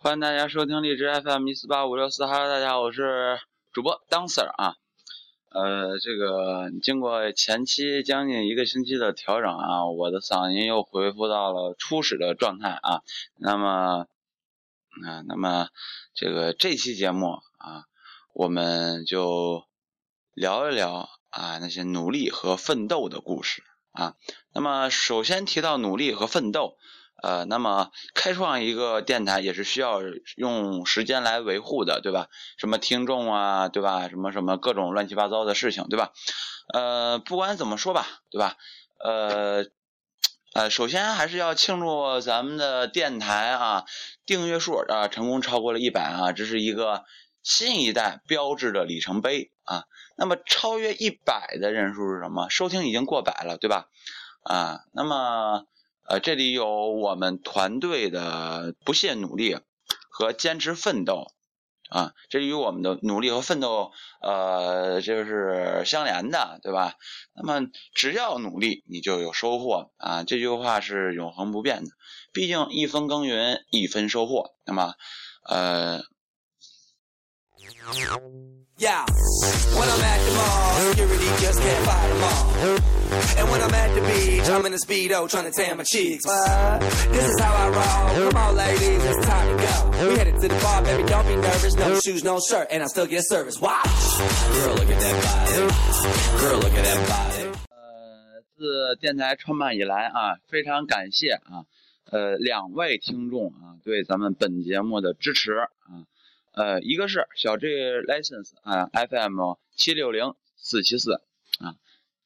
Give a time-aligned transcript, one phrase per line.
[0.00, 3.38] 欢迎大家收听荔枝 FM 一四八五六四，Hello，大家好，我是
[3.72, 4.74] 主播 Dancer 啊。
[5.50, 13.02] 呃，这个经过前期将近一个星期的调整啊，我的嗓音又恢复到了初始的状态啊。
[13.36, 14.06] 那么，
[15.06, 15.68] 啊，那么
[16.12, 17.84] 这个这期节目啊，
[18.38, 19.64] 我们就
[20.32, 24.14] 聊一聊啊那些努力和奋斗的故事啊。
[24.54, 26.76] 那么，首先提到努力和奋斗。
[27.20, 30.00] 呃，那么开创一个电台也是需要
[30.36, 32.28] 用时间来维护的，对吧？
[32.58, 34.08] 什么听众啊，对吧？
[34.08, 36.12] 什么什么各种乱七八糟的事情，对吧？
[36.72, 38.54] 呃，不管怎么说吧，对吧？
[39.04, 39.64] 呃，
[40.54, 43.84] 呃，首先还是要庆祝咱们的电台啊，
[44.24, 47.04] 订阅数啊成功超过了一百啊，这是一个
[47.42, 49.84] 新一代标志的里程碑啊。
[50.16, 52.48] 那么超越一百的人数是什么？
[52.48, 53.88] 收听已经过百了，对吧？
[54.42, 55.66] 啊，那么。
[56.10, 59.58] 呃，这里有我们团队的不懈努力
[60.08, 61.26] 和坚持奋斗
[61.90, 63.92] 啊，这与我们的努力和奋斗
[64.22, 66.94] 呃就是相连的，对吧？
[67.34, 71.90] 那么只要努力，你就有收获啊，这句话是永恒不变的。
[72.32, 74.94] 毕竟一分耕耘一分收获，那么
[75.44, 76.00] 呃。
[78.78, 79.04] Yeah,
[79.74, 82.46] when I'm at the mall, security just can't fight them all.
[83.36, 86.24] And when I'm at the beach, I'm in a speedo trying to tan my cheeks.
[86.24, 86.78] But
[87.10, 88.30] this is how I roll.
[88.30, 90.08] Come on, ladies, it's time to go.
[90.08, 91.74] We headed to the bar, baby, don't be nervous.
[91.74, 93.60] No shoes, no shirt, and I still get service.
[93.60, 93.88] Watch.
[94.54, 95.56] Girl, look at that body.
[96.40, 97.48] Girl, look at that body.
[97.70, 101.66] 呃，自电台创办以来啊，非常感谢啊，
[102.12, 105.68] 呃，两位听众啊对咱们本节目的支持啊。
[106.52, 111.22] 呃，一个是小 G license 啊，FM 七六零四七四
[111.60, 111.76] 啊，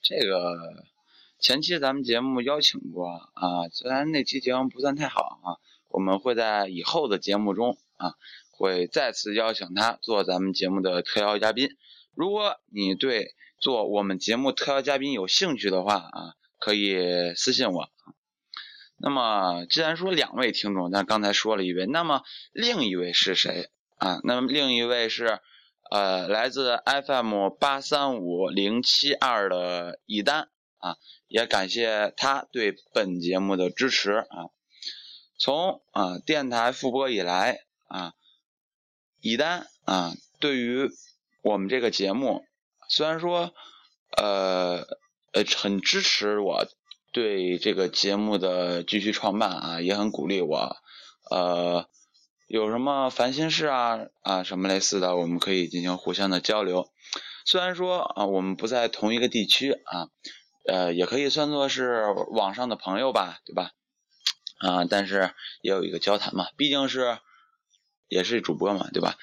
[0.00, 0.84] 这个
[1.38, 5.58] 前期咱们节目邀请过啊，虽然那期节目不算太好啊，
[5.88, 8.14] 我们会在以后的节目中啊，
[8.50, 11.76] 会再次邀请他做咱们节目的特邀嘉宾。
[12.14, 17.90] 如果你对做我们节目特邀嘉宾有兴趣的话啊，可以私信我。
[18.96, 22.22] 那么既然说两位听众，那刚才说了一位，那么
[22.52, 23.70] 另一位是谁？
[24.00, 25.40] 啊，那么另一位是，
[25.90, 30.96] 呃，来自 FM 八三五零七二的一丹啊，
[31.28, 34.48] 也感谢他对本节目的支持啊。
[35.38, 37.58] 从啊电台复播以来
[37.88, 38.14] 啊，
[39.20, 40.88] 一丹啊对于
[41.42, 42.46] 我们这个节目，
[42.88, 43.52] 虽然说
[44.16, 44.86] 呃
[45.32, 46.66] 呃很支持我
[47.12, 50.76] 对这个节目的继续创办啊，也很鼓励我，
[51.30, 51.86] 呃。
[52.52, 56.90] 有什么烦心事啊啊什么类似的，我们可以进行互相的交流。
[57.44, 60.08] 虽然说啊我们不在同一个地区啊，
[60.66, 63.70] 呃也可以算作是网上的朋友吧，对吧？
[64.58, 67.18] 啊，但是也有一个交谈嘛，毕竟是
[68.08, 69.14] 也是主播嘛，对吧？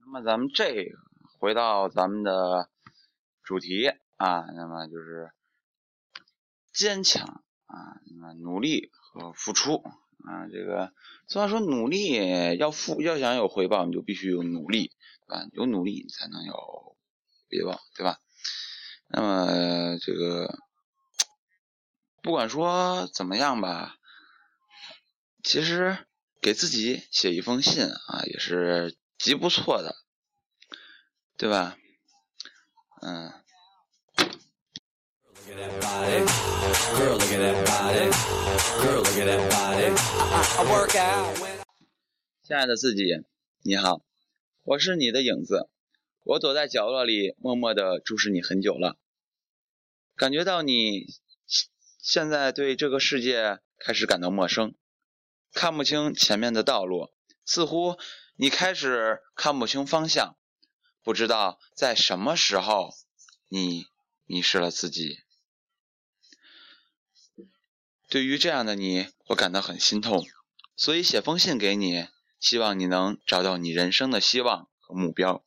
[0.00, 0.86] 那么咱们这
[1.38, 2.68] 回到咱们的
[3.42, 5.30] 主题啊，那么就是。
[6.78, 9.82] 坚强啊，那努力和付出
[10.24, 10.92] 啊，这个
[11.26, 14.92] 虽然说努力要付，要想有回报，你就必须有努力，
[15.26, 15.44] 对吧？
[15.54, 16.96] 有努力你才能有
[17.50, 18.20] 回报，对吧？
[19.08, 20.56] 那么这个
[22.22, 23.96] 不管说怎么样吧，
[25.42, 26.06] 其实
[26.40, 29.96] 给自己写一封信啊，也是极不错的，
[31.36, 31.76] 对吧？
[33.02, 33.32] 嗯。
[42.44, 43.04] 亲爱的自己，
[43.62, 44.00] 你好，
[44.62, 45.68] 我是你的影子，
[46.22, 48.96] 我躲在角落里，默默的注视你很久了。
[50.14, 51.06] 感觉到你
[52.00, 54.74] 现在对这个世界开始感到陌生，
[55.52, 57.10] 看不清前面的道路，
[57.44, 57.96] 似乎
[58.36, 60.36] 你开始看不清方向，
[61.02, 62.94] 不知道在什么时候
[63.48, 63.86] 你
[64.26, 65.18] 迷失了自己。
[68.08, 70.26] 对于这样的你，我感到很心痛，
[70.74, 72.08] 所以写封信给你，
[72.40, 75.44] 希望你能找到你人生的希望和目标。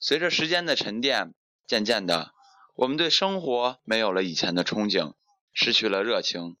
[0.00, 1.32] 随着时间的沉淀，
[1.64, 2.34] 渐渐的，
[2.74, 5.14] 我们对生活没有了以前的憧憬，
[5.52, 6.56] 失去了热情，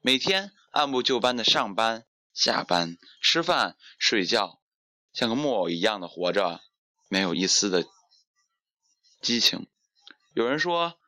[0.00, 4.60] 每天按部就班的上班、下班、吃饭、睡觉，
[5.12, 6.60] 像个木偶一样的活着，
[7.08, 7.84] 没有一丝的
[9.20, 9.66] 激情。
[10.34, 11.00] 有人说，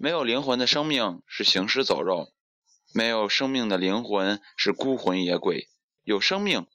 [0.00, 2.32] 没有灵魂的生命是行尸走肉，
[2.94, 5.68] 没有生命的灵魂是孤魂野鬼。
[6.04, 6.68] 有生命、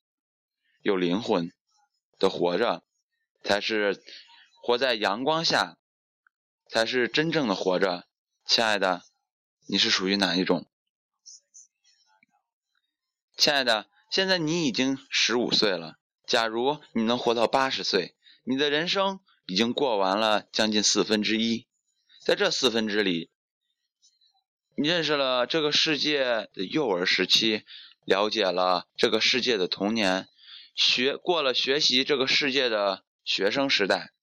[0.81, 1.53] 有灵魂
[2.19, 2.83] 的活着，
[3.41, 4.03] 才是
[4.61, 5.77] 活在阳光下，
[6.67, 8.05] 才是真正的活着。
[8.45, 9.03] 亲爱的，
[9.69, 10.67] 你是属于哪一种？
[13.37, 15.97] 亲爱的，现在你已经十五岁了。
[16.27, 21.67] 假如你能活到八十岁，你的人生已经过完了将近四分之一。
[22.25, 23.29] 在这四分之里，
[24.77, 27.63] 你认识了这个世界的幼儿时期，
[28.05, 30.29] 了解了这个世界的童年，
[30.73, 34.13] 学过了学习这个世界的学生时代。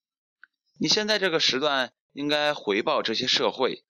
[0.78, 3.84] 你现在这个时段应该回报这些社会，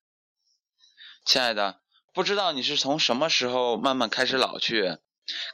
[1.25, 1.81] 亲爱的。
[2.13, 4.99] 不知道你是从什么时候慢慢开始老去，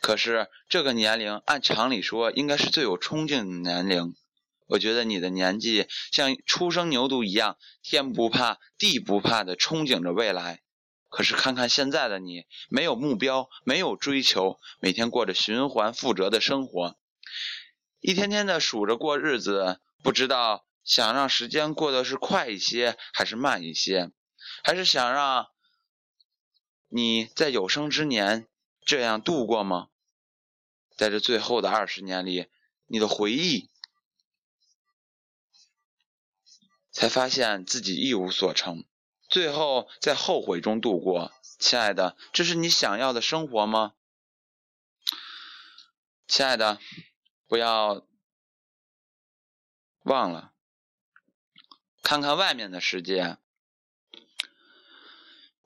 [0.01, 4.17] 可是这个年龄按常理说应该是最有冲劲的年龄。
[4.67, 10.63] 我觉得你的年纪像初生牛犊一样，天不怕地不怕的憧憬着未来。
[11.09, 16.99] 可是看看现在的你，没有目标，没有追求，每天过着循环复辙的生活，
[18.01, 24.11] 一天天的数着过日子，不知道想让时间过得是快一些还是慢一些，
[24.65, 25.47] 还是想让
[26.89, 28.49] 你在有生之年
[28.85, 29.89] 这样度过吗？
[30.97, 32.47] 在这最后的二十年里，
[32.87, 33.71] 你的回忆。
[36.97, 38.87] 才发现自己一无所成，
[39.29, 41.31] 最后在后悔中度过。
[41.59, 43.93] 亲爱的，这是你想要的生活吗？
[46.27, 46.79] 亲爱的，
[47.47, 48.07] 不要
[50.05, 50.53] 忘了
[52.03, 53.37] 看看外面的世界。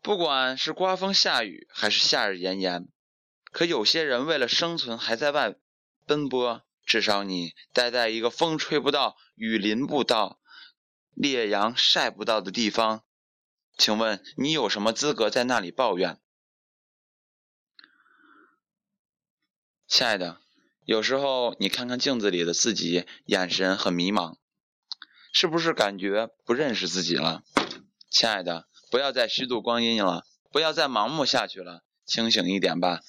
[0.02, 2.88] 不管是刮风下雨，还是夏日炎炎，
[3.52, 5.54] 可有些人为了生存还在外
[6.06, 6.62] 奔波。
[6.84, 10.39] 至少你待在一个风吹不到、雨淋不到。
[11.14, 13.02] 烈阳晒不到的地方，
[13.76, 16.18] 请问你有什么资格在那里抱怨？
[19.86, 20.40] 亲爱的，
[20.84, 24.36] 有时候你看看镜子里的自己，眼神很迷茫，
[25.32, 27.42] 是不是感觉不认识自己了？
[28.08, 33.00] 亲爱的，不要再虚度光阴了，不要再盲目下去了，清醒一点吧。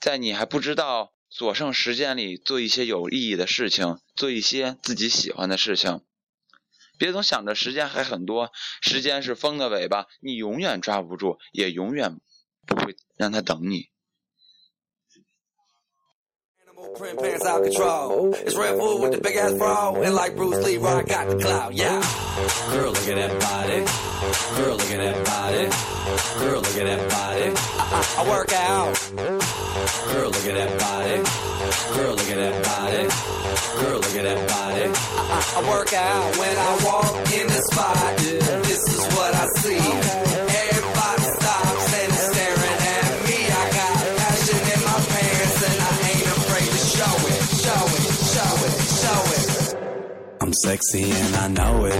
[0.00, 6.04] 在你还不知道所剩时间里，做一些有意义的事情，做一些自己喜欢的事情。
[7.00, 8.52] 别总想着时间还很多，
[8.82, 12.20] 时间是风的尾巴，你永远抓不住，也永远
[12.66, 13.88] 不会让它等你。
[16.96, 18.34] Print pants out control.
[18.44, 19.94] is Red Bull with the big ass bra.
[19.94, 21.72] And like Bruce Lee, I got the clout.
[21.72, 22.02] Yeah.
[22.72, 23.84] Girl, look at that body.
[24.56, 25.68] Girl, look at that body.
[26.40, 27.52] Girl, look at that body.
[28.18, 28.98] I work out.
[30.12, 31.22] Girl, look at that body.
[31.96, 33.08] Girl, look at that body.
[33.80, 34.69] Girl, look at that body.
[35.40, 37.96] I, work out when I walk in the spot.
[38.18, 39.80] This is what I see.
[39.80, 43.38] Everybody stops and is staring at me.
[43.48, 48.04] I got passion in my pants and I ain't afraid to show it, show it,
[48.30, 49.48] show it, show it.
[50.40, 51.96] I'm sexy and I know it.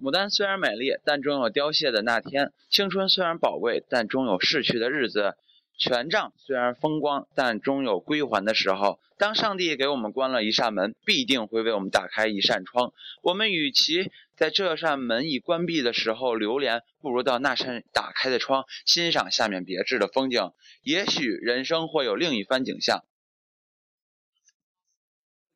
[0.00, 5.34] 牡丹虽然美丽，但终有凋谢的那天；青春虽然宝贵，但终有逝去的日子；
[5.76, 9.00] 权杖虽然风光，但终有归还的时候。
[9.18, 12.92] 当上帝给我们关了一扇门，必定会为我们打开一扇窗。
[13.22, 20.50] 我们与其在这扇门已关闭的时候流连，不如到那扇打开的窗，欣赏下面别致的风景。
[20.82, 23.04] 也许人生会有另一番景象。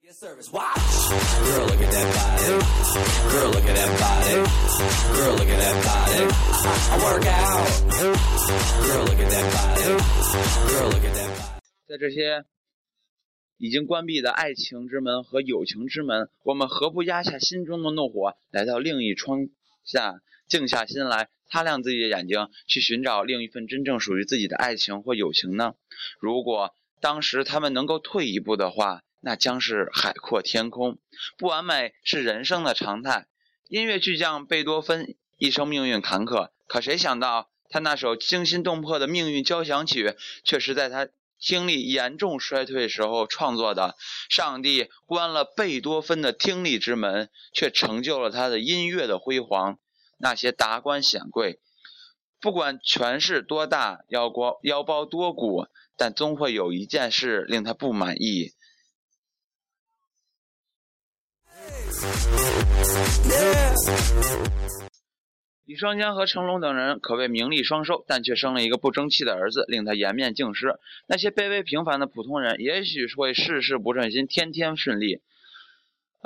[0.09, 0.13] 在
[11.99, 12.45] 这些
[13.59, 19.49] 已经关闭的爱情之门和友情之门，我们何不压下心中的怒火，来到另一窗
[19.85, 25.75] 下，静下心来，擦亮自己的眼睛，去寻找另一份真正属于自己的爱情或友情呢？
[26.21, 30.99] 如果当时他们能够退一步的话，那将是海阔天空。
[31.37, 33.27] 不完美是人生的常态。
[33.69, 40.15] 音乐巨匠贝多芬一生命运坎坷，可谁想到他那首惊心动魄的命运交响曲，
[40.45, 41.09] 却是在他
[41.41, 43.97] 听力严重衰退时候创作的。
[44.31, 49.81] 上帝关了贝多芬的听力之门，却成就了他的音乐的辉煌。
[50.19, 51.59] 那些达官显贵，
[52.41, 55.67] 不管权势多大，腰包腰包多鼓，
[55.97, 58.53] 但总会有一件事令他不满意。
[65.65, 70.79] 李双江和成龙等人可谓名利双收，但却生了一个不争气的儿子，令他颜面尽失。
[71.07, 75.21] 那些卑微平凡的普通人，也许会事事不顺心，天天顺利。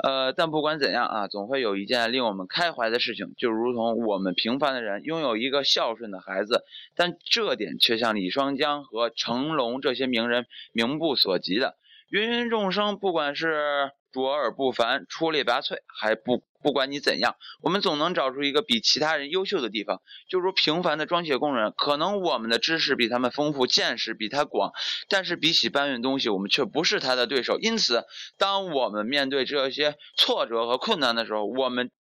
[0.03, 6.63] 呃，但不管怎样啊，总会有一件令我们开怀的事情，就如同我们平凡的人拥有一个孝顺的孩子，
[6.95, 11.75] 但这点却像李双江和成龙这些名人名不所及的。
[12.09, 20.01] 芸芸众生，不管是卓尔不凡、出类拔萃，还不不管你怎样，我们总能找出一个比其他人优秀的地方。
[20.27, 24.71] 就如平凡的装卸工人，可能我们的知识比他们丰富，见识比他广，
[25.09, 27.57] 但是比起搬运东西，我们却不是他的对手。
[27.59, 28.05] 因此，
[28.37, 31.91] 当我们面对这些挫折和困难的时候，我们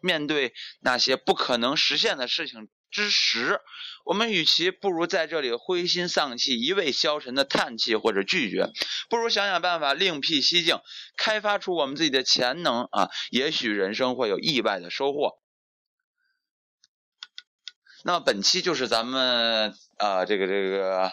[0.00, 2.68] 面对那些不可能实现的事情。
[2.96, 3.60] 之时，
[4.06, 8.70] 我们与其不如在这里灰心丧气、一味消沉的叹气或者拒绝，
[9.10, 10.80] 不如想想办法另辟蹊径，
[11.18, 13.10] 开发出我们自己的潜能啊！
[13.30, 15.34] 也许人生会有意外的收获。
[18.02, 21.12] 那么本期就是咱们呃这个这个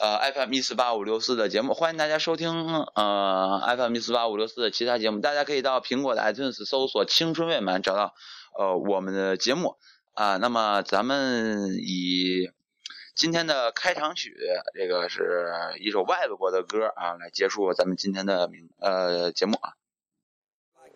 [0.00, 8.14] 呃 FM 一四八五六四的节目，欢迎大家收听呃 FM 一四八五六四的其他节目，大家可以到苹果的 iTunes 搜索“青春未满”，找到
[8.58, 9.76] 呃我们的节目。
[10.18, 12.50] 啊，那么咱们以
[13.14, 14.36] 今天的开场曲，
[14.74, 19.74] 这个是一首外国的歌啊，来结束咱们今天的名呃节目啊。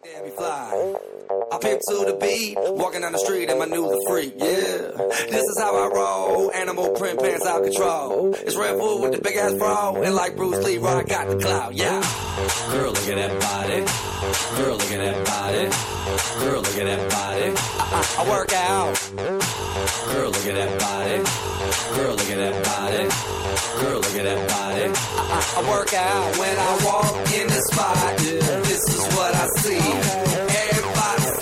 [0.05, 4.91] I pick to the beat, walking down the street and my new the freak, yeah.
[5.31, 8.35] This is how I roll, animal print pants out control.
[8.35, 11.37] It's Red Bull with the big ass bra, and like Bruce Lee, I got the
[11.39, 12.03] clout, yeah.
[12.33, 13.85] Girl, look at that body.
[14.57, 15.69] Girl, look at that body.
[16.41, 17.53] Girl, look at that body.
[17.77, 18.97] I, I, I work out.
[20.13, 21.19] Girl, look at that body.
[21.95, 23.05] Girl, look at that body.
[23.81, 24.89] Girl, look at that body.
[24.89, 28.17] I, I work out when I walk in the spot.
[28.19, 29.77] This is what I see.
[29.77, 31.42] Everybody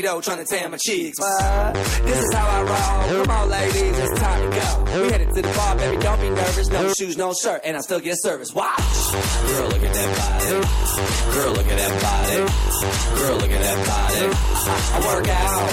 [0.00, 1.18] speedo trying to tan my cheeks.
[1.18, 3.24] This is how I roll.
[3.24, 5.02] Come on, ladies, it's time to go.
[5.02, 6.68] We headed to the bar, baby, don't be nervous.
[6.68, 8.54] No shoes, no shirt, and I still get service.
[8.54, 8.78] Watch.
[8.78, 10.50] Girl, look at that body.
[11.34, 12.38] Girl, look at that body.
[13.20, 14.24] Girl, look at that body.
[14.60, 15.70] I, I work out.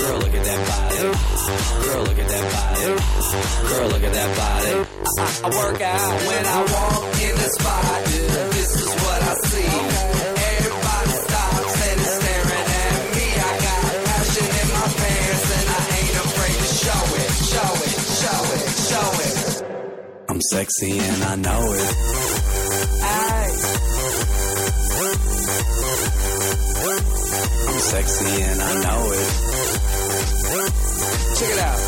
[0.00, 1.02] Girl, look at that body.
[1.84, 2.86] Girl, look at that body.
[3.68, 4.88] Girl, look at that body.
[5.18, 8.04] I, I work out when I walk in the spot.
[8.52, 10.11] This is what I see.
[20.50, 21.94] Sexy and I know it.
[23.02, 23.48] Ay.
[27.68, 29.28] I'm sexy and I know it.
[31.38, 31.80] Check it out.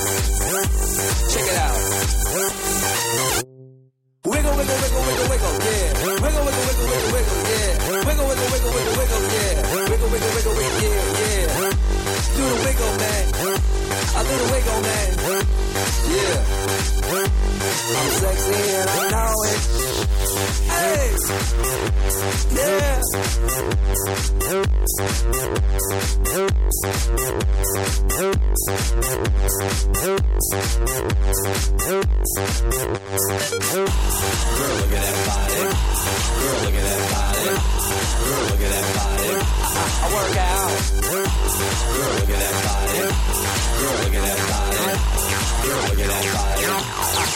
[1.33, 1.79] Check it out.
[4.25, 5.93] Wiggle, wiggle, wiggle, wiggle, wiggle, yeah.
[6.05, 7.71] Wiggle, wiggle, wiggle, wiggle, wiggle, yeah.
[8.07, 9.55] Wiggle, wiggle, wiggle, wiggle, wiggle, yeah.
[9.91, 11.75] Wiggle, wiggle, wiggle, wiggle, yeah, yeah.
[12.35, 13.25] Do the wiggle, man.
[14.15, 15.11] I do the wiggle, man.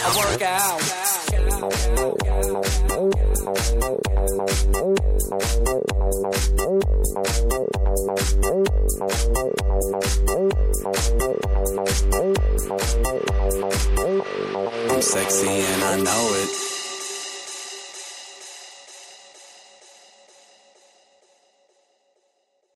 [0.08, 0.98] I, I work out.